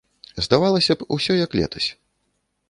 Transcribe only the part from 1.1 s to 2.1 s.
усё як летась.